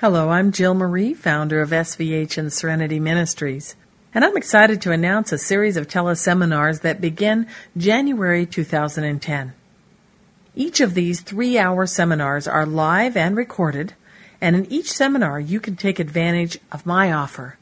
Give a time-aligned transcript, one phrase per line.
[0.00, 3.74] Hello, I'm Jill Marie, founder of SVH and Serenity Ministries,
[4.14, 9.54] and I'm excited to announce a series of teleseminars that begin January 2010.
[10.54, 13.94] Each of these three hour seminars are live and recorded,
[14.40, 17.58] and in each seminar you can take advantage of my offer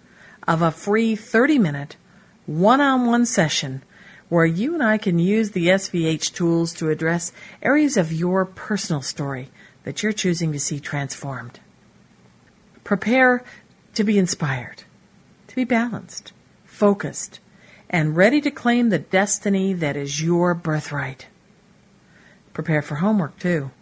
[0.46, 1.96] of a free 30 minute
[2.44, 3.82] one on one session
[4.28, 7.32] where you and I can use the SVH tools to address
[7.62, 9.48] areas of your personal story
[9.84, 11.60] that you're choosing to see transformed.
[12.86, 13.42] Prepare
[13.94, 14.84] to be inspired,
[15.48, 16.32] to be balanced,
[16.64, 17.40] focused,
[17.90, 21.26] and ready to claim the destiny that is your birthright.
[22.52, 23.72] Prepare for homework too,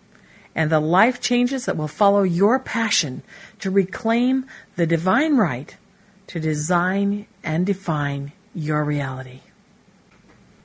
[0.55, 3.23] and the life changes that will follow your passion
[3.59, 5.77] to reclaim the divine right
[6.29, 9.41] to design and define your reality.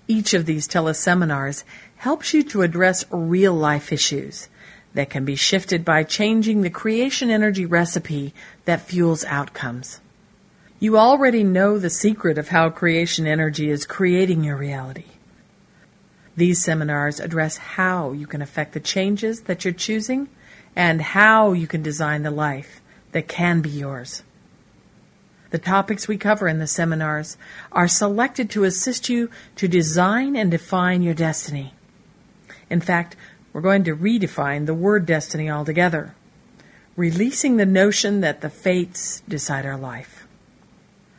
[0.08, 1.66] Each of these teleseminars
[1.98, 4.48] helps you to address real life issues
[4.94, 8.34] that can be shifted by changing the creation energy recipe
[8.66, 10.02] that fuels outcomes.
[10.80, 15.06] You already know the secret of how creation energy is creating your reality.
[16.38, 20.30] These seminars address how you can affect the changes that you're choosing
[20.76, 24.24] and how you can design the life that can be yours.
[25.50, 27.36] The topics we cover in the seminars
[27.72, 31.74] are selected to assist you to design and define your destiny.
[32.70, 33.16] In fact,
[33.52, 36.16] we're going to redefine the word destiny altogether,
[36.96, 40.28] releasing the notion that the fates decide our life.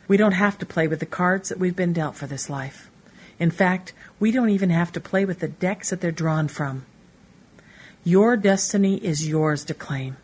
[0.07, 2.89] We don't have to play with the cards that we've been dealt for this life.
[3.39, 6.85] In fact, we don't even have to play with the decks that they're drawn from.
[8.03, 10.17] Your destiny is yours to claim.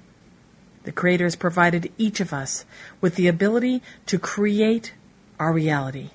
[0.83, 2.65] The Creator has provided each of us
[3.01, 4.93] with the ability to create
[5.39, 6.11] our reality.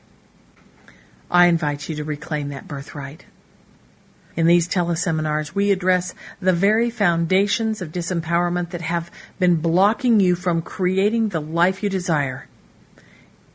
[1.30, 3.24] I invite you to reclaim that birthright.
[4.34, 10.34] In these teleseminars, we address the very foundations of disempowerment that have been blocking you
[10.34, 12.48] from creating the life you desire.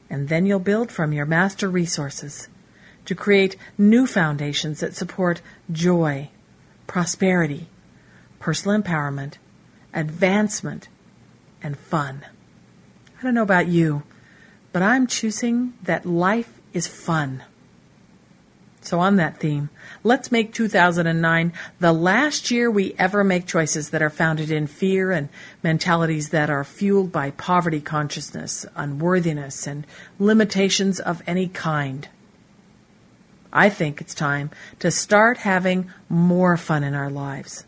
[0.10, 2.48] And then you'll build from your master resources
[3.06, 6.30] to create new foundations that support joy,
[6.86, 7.68] prosperity,
[8.40, 9.36] personal empowerment,
[9.94, 10.90] advancement,
[11.64, 12.24] and fun.
[13.20, 14.04] I don't know about you,
[14.72, 17.44] but I'm choosing that life is fun.
[18.88, 19.70] So, on that theme,
[20.02, 25.12] let's make 2009 the last year we ever make choices that are founded in fear
[25.12, 25.28] and
[25.62, 29.86] mentalities that are fueled by poverty consciousness, unworthiness, and
[30.20, 32.08] limitations of any kind.
[33.52, 37.66] I think it's time to start having more fun in our lives.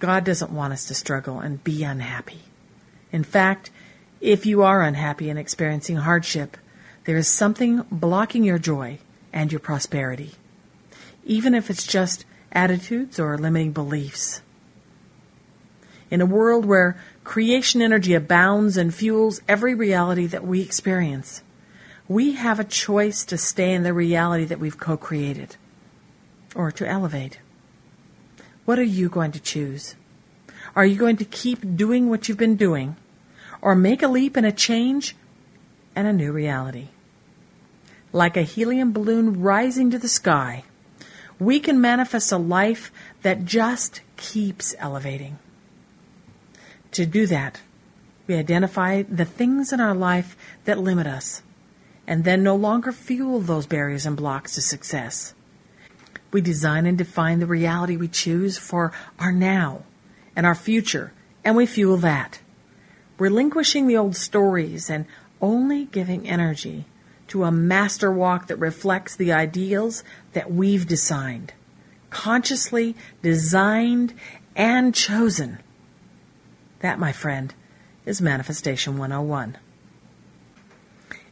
[0.00, 2.40] God doesn't want us to struggle and be unhappy.
[3.12, 3.70] In fact,
[4.20, 6.56] if you are unhappy and experiencing hardship,
[7.04, 8.98] there is something blocking your joy
[9.32, 10.32] and your prosperity,
[11.24, 14.42] even if it's just attitudes or limiting beliefs.
[16.10, 21.42] In a world where creation energy abounds and fuels every reality that we experience,
[22.08, 25.56] we have a choice to stay in the reality that we've co created
[26.54, 27.40] or to elevate.
[28.64, 29.96] What are you going to choose?
[30.74, 32.96] Are you going to keep doing what you've been doing
[33.60, 35.16] or make a leap and a change
[35.94, 36.88] and a new reality?
[38.12, 40.64] Like a helium balloon rising to the sky,
[41.38, 42.90] we can manifest a life
[43.22, 45.38] that just keeps elevating.
[46.92, 47.60] To do that,
[48.26, 51.42] we identify the things in our life that limit us
[52.06, 55.34] and then no longer fuel those barriers and blocks to success.
[56.32, 59.82] We design and define the reality we choose for our now
[60.34, 61.12] and our future,
[61.44, 62.40] and we fuel that.
[63.18, 65.06] Relinquishing the old stories and
[65.40, 66.84] only giving energy
[67.28, 71.52] to a master walk that reflects the ideals that we've designed,
[72.10, 74.14] consciously designed
[74.54, 75.58] and chosen.
[76.80, 77.52] That, my friend,
[78.04, 79.58] is Manifestation 101.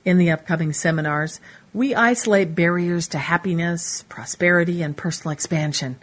[0.04, 1.40] In the upcoming seminars,
[1.72, 5.96] we isolate barriers to happiness, prosperity, and personal expansion,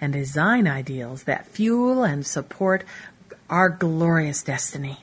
[0.00, 2.84] and design ideals that fuel and support
[3.50, 5.00] our glorious destiny.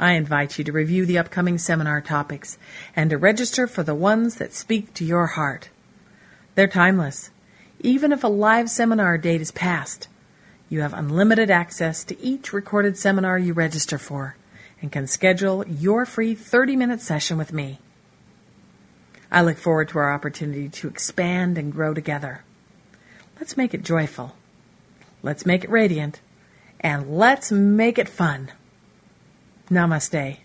[0.00, 2.56] I invite you to review the upcoming seminar topics
[2.96, 5.68] and to register for the ones that speak to your heart.
[6.54, 7.28] They're timeless.
[7.80, 10.08] Even if a live seminar date is past,
[10.70, 14.36] you have unlimited access to each recorded seminar you register for
[14.80, 17.78] and can schedule your free 30 minute session with me.
[19.30, 22.42] I look forward to our opportunity to expand and grow together.
[23.38, 24.34] Let's make it joyful.
[25.22, 26.22] Let's make it radiant.
[26.80, 28.52] And let's make it fun.
[29.70, 30.38] Namaste.